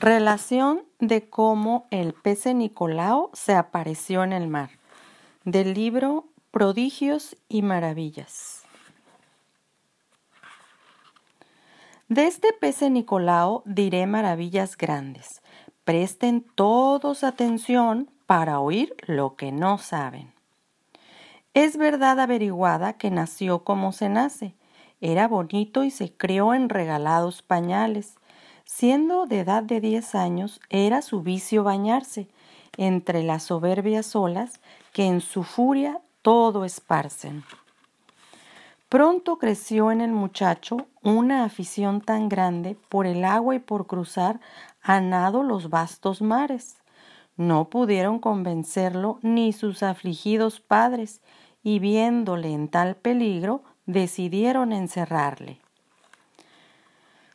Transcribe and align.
Relación 0.00 0.84
de 1.00 1.28
cómo 1.28 1.88
el 1.90 2.12
pez 2.12 2.46
Nicolao 2.46 3.30
se 3.32 3.56
apareció 3.56 4.22
en 4.22 4.32
el 4.32 4.46
mar. 4.46 4.70
Del 5.44 5.74
libro 5.74 6.26
Prodigios 6.52 7.36
y 7.48 7.62
Maravillas. 7.62 8.62
De 12.06 12.28
este 12.28 12.52
pez 12.52 12.80
Nicolao 12.82 13.64
diré 13.64 14.06
maravillas 14.06 14.76
grandes. 14.76 15.42
Presten 15.82 16.42
todos 16.54 17.24
atención 17.24 18.08
para 18.26 18.60
oír 18.60 18.94
lo 19.08 19.34
que 19.34 19.50
no 19.50 19.78
saben. 19.78 20.32
Es 21.54 21.76
verdad 21.76 22.20
averiguada 22.20 22.92
que 22.92 23.10
nació 23.10 23.64
como 23.64 23.90
se 23.90 24.08
nace. 24.08 24.54
Era 25.00 25.26
bonito 25.26 25.82
y 25.82 25.90
se 25.90 26.12
crió 26.12 26.54
en 26.54 26.68
regalados 26.68 27.42
pañales. 27.42 28.17
Siendo 28.70 29.24
de 29.24 29.40
edad 29.40 29.62
de 29.62 29.80
diez 29.80 30.14
años, 30.14 30.60
era 30.68 31.00
su 31.00 31.22
vicio 31.22 31.64
bañarse 31.64 32.28
entre 32.76 33.22
las 33.22 33.44
soberbias 33.44 34.14
olas 34.14 34.60
que 34.92 35.06
en 35.06 35.22
su 35.22 35.42
furia 35.42 36.02
todo 36.20 36.66
esparcen. 36.66 37.44
Pronto 38.90 39.38
creció 39.38 39.90
en 39.90 40.02
el 40.02 40.12
muchacho 40.12 40.86
una 41.02 41.44
afición 41.44 42.02
tan 42.02 42.28
grande 42.28 42.76
por 42.90 43.06
el 43.06 43.24
agua 43.24 43.54
y 43.54 43.58
por 43.58 43.86
cruzar 43.86 44.38
a 44.82 45.00
nado 45.00 45.42
los 45.42 45.70
vastos 45.70 46.20
mares. 46.20 46.76
No 47.38 47.70
pudieron 47.70 48.18
convencerlo 48.18 49.18
ni 49.22 49.54
sus 49.54 49.82
afligidos 49.82 50.60
padres, 50.60 51.22
y 51.62 51.78
viéndole 51.78 52.52
en 52.52 52.68
tal 52.68 52.96
peligro, 52.96 53.62
decidieron 53.86 54.72
encerrarle. 54.72 55.58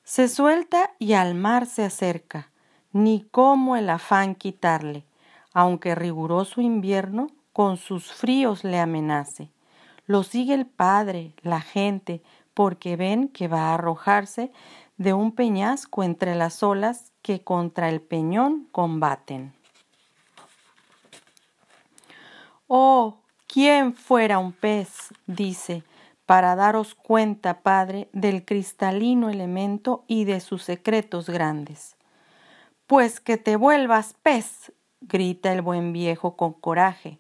Se 0.03 0.27
suelta 0.27 0.91
y 0.99 1.13
al 1.13 1.34
mar 1.34 1.66
se 1.66 1.85
acerca, 1.85 2.52
ni 2.91 3.25
cómo 3.31 3.77
el 3.77 3.89
afán 3.89 4.35
quitarle, 4.35 5.05
aunque 5.53 5.95
riguroso 5.95 6.59
invierno 6.59 7.27
con 7.53 7.77
sus 7.77 8.11
fríos 8.11 8.66
le 8.66 8.80
amenace. 8.80 9.50
Lo 10.05 10.23
sigue 10.23 10.53
el 10.53 10.66
padre, 10.66 11.33
la 11.42 11.61
gente, 11.61 12.22
porque 12.53 12.97
ven 12.97 13.30
que 13.30 13.47
va 13.47 13.69
a 13.69 13.75
arrojarse 13.75 14.52
de 14.97 15.14
un 15.14 15.31
peñasco 15.31 16.03
entre 16.03 16.36
las 16.36 16.61
olas 16.64 17.14
que 17.22 17.42
contra 17.42 17.88
el 17.89 18.02
peñón 18.02 18.67
combaten. 18.72 19.53
Oh, 22.67 23.20
¿quién 23.47 23.95
fuera 23.95 24.38
un 24.38 24.52
pez? 24.52 25.14
dice, 25.27 25.83
para 26.25 26.55
daros 26.55 26.95
cuenta, 26.95 27.61
Padre, 27.61 28.09
del 28.13 28.45
cristalino 28.45 29.29
elemento 29.29 30.03
y 30.07 30.25
de 30.25 30.39
sus 30.39 30.63
secretos 30.63 31.30
grandes. 31.30 31.95
Pues 32.88 33.19
que 33.19 33.38
te 33.38 33.55
vuelvas 33.55 34.15
pez, 34.21 34.71
grita 35.02 35.52
el 35.52 35.61
buen 35.61 35.93
viejo 35.93 36.35
con 36.35 36.53
coraje, 36.53 37.19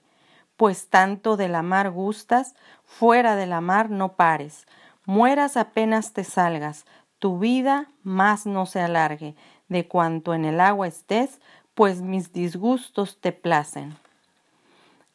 pues 0.55 0.87
tanto 0.89 1.35
de 1.35 1.49
la 1.49 1.61
mar 1.61 1.91
gustas, 1.91 2.55
fuera 2.85 3.35
de 3.35 3.45
la 3.45 3.61
mar 3.61 3.89
no 3.89 4.13
pares, 4.13 4.67
mueras 5.05 5.57
apenas 5.57 6.13
te 6.13 6.23
salgas, 6.23 6.85
tu 7.19 7.39
vida 7.39 7.89
más 8.03 8.45
no 8.45 8.65
se 8.65 8.79
alargue, 8.81 9.35
de 9.67 9.87
cuanto 9.87 10.33
en 10.33 10.45
el 10.45 10.59
agua 10.59 10.87
estés, 10.87 11.39
pues 11.73 12.01
mis 12.01 12.33
disgustos 12.33 13.19
te 13.19 13.31
placen. 13.31 13.95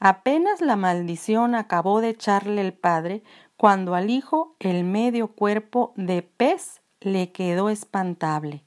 Apenas 0.00 0.60
la 0.60 0.76
maldición 0.76 1.54
acabó 1.54 2.00
de 2.00 2.10
echarle 2.10 2.60
el 2.60 2.72
padre, 2.72 3.22
cuando 3.58 3.96
al 3.96 4.08
hijo 4.08 4.54
el 4.60 4.84
medio 4.84 5.32
cuerpo 5.32 5.92
de 5.96 6.22
pez 6.22 6.80
le 7.00 7.32
quedó 7.32 7.70
espantable. 7.70 8.62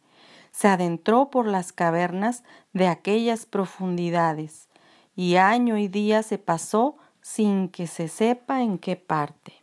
Se 0.52 0.67
adentró 0.67 1.30
por 1.30 1.47
las 1.47 1.72
cavernas 1.72 2.44
de 2.73 2.88
aquellas 2.88 3.45
profundidades, 3.45 4.67
y 5.16 5.38
año 5.38 5.78
y 5.78 5.88
día 5.88 6.23
se 6.23 6.38
pasó 6.38 6.97
sin 7.22 7.69
que 7.69 7.88
se 7.88 8.09
sepa 8.09 8.62
en 8.62 8.78
qué 8.78 8.97
parte. 8.97 9.53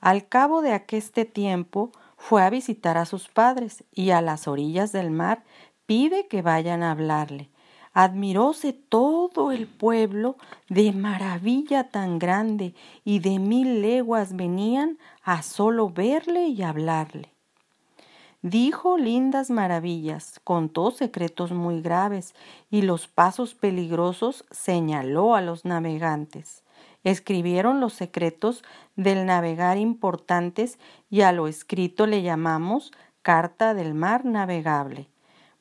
Al 0.00 0.26
cabo 0.26 0.60
de 0.60 0.72
aqueste 0.72 1.24
tiempo 1.24 1.92
fue 2.16 2.42
a 2.42 2.50
visitar 2.50 2.98
a 2.98 3.06
sus 3.06 3.28
padres 3.28 3.84
y 3.92 4.10
a 4.10 4.20
las 4.20 4.48
orillas 4.48 4.90
del 4.90 5.10
mar 5.10 5.44
pide 5.86 6.26
que 6.26 6.42
vayan 6.42 6.82
a 6.82 6.90
hablarle 6.90 7.50
admiróse 7.92 8.72
todo 8.72 9.52
el 9.52 9.66
pueblo 9.66 10.36
de 10.68 10.92
maravilla 10.92 11.90
tan 11.90 12.18
grande 12.18 12.74
y 13.04 13.18
de 13.20 13.38
mil 13.38 13.82
leguas 13.82 14.36
venían 14.36 14.98
a 15.22 15.42
solo 15.42 15.90
verle 15.90 16.48
y 16.48 16.62
hablarle. 16.62 17.32
Dijo 18.42 18.96
lindas 18.96 19.50
maravillas, 19.50 20.40
contó 20.44 20.92
secretos 20.92 21.50
muy 21.50 21.82
graves 21.82 22.34
y 22.70 22.82
los 22.82 23.08
pasos 23.08 23.56
peligrosos 23.56 24.44
señaló 24.52 25.34
a 25.34 25.40
los 25.40 25.64
navegantes. 25.64 26.62
Escribieron 27.02 27.80
los 27.80 27.94
secretos 27.94 28.62
del 28.94 29.26
navegar 29.26 29.76
importantes 29.76 30.78
y 31.10 31.22
a 31.22 31.32
lo 31.32 31.48
escrito 31.48 32.06
le 32.06 32.22
llamamos 32.22 32.92
Carta 33.22 33.74
del 33.74 33.94
Mar 33.94 34.24
Navegable. 34.24 35.08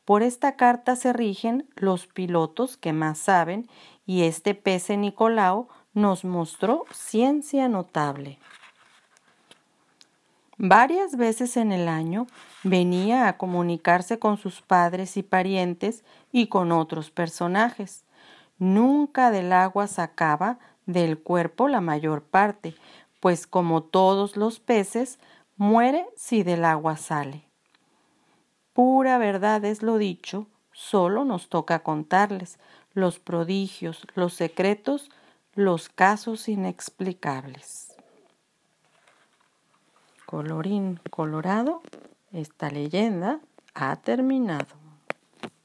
Por 0.08 0.24
esta 0.24 0.56
carta 0.56 0.96
se 0.96 1.12
rigen 1.12 1.68
los 1.76 2.08
pilotos 2.08 2.78
que 2.78 2.94
más 2.94 3.18
saben 3.18 3.68
y 4.06 4.24
este 4.24 4.56
pese 4.56 4.96
Nicolao 4.96 5.68
nos 5.94 6.24
mostró 6.24 6.86
ciencia 6.94 7.68
notable. 7.68 8.40
Varias 10.58 11.18
veces 11.18 11.58
en 11.58 11.74
el 11.74 11.90
año 11.90 12.26
venía 12.64 13.28
a 13.28 13.36
comunicarse 13.36 14.18
con 14.18 14.38
sus 14.38 14.62
padres 14.62 15.18
y 15.18 15.24
parientes 15.24 16.06
y 16.32 16.48
con 16.48 16.72
otros 16.72 17.12
personajes. 17.12 18.06
Nunca 18.60 19.30
del 19.30 19.52
agua 19.52 19.88
sacaba 19.88 20.58
del 20.86 21.20
cuerpo 21.20 21.68
la 21.68 21.82
mayor 21.82 22.24
parte, 22.24 22.76
pues 23.20 23.46
como 23.46 23.84
todos 23.84 24.38
los 24.38 24.62
peces, 24.62 25.20
muere 25.58 26.08
si 26.16 26.44
del 26.44 26.64
agua 26.64 26.96
sale. 26.96 27.47
Pura 28.78 29.18
verdad 29.18 29.66
es 29.66 29.82
lo 29.82 29.98
dicho, 29.98 30.46
solo 30.72 31.26
nos 31.26 31.50
toca 31.50 31.80
contarles 31.80 32.60
los 32.94 33.18
prodigios, 33.18 34.06
los 34.14 34.36
secretos, 34.36 35.10
los 35.56 35.90
casos 35.90 36.48
inexplicables. 36.48 37.96
Colorín 40.28 41.00
colorado, 41.10 41.82
esta 42.32 42.70
leyenda 42.70 43.40
ha 43.74 43.96
terminado. 43.96 44.87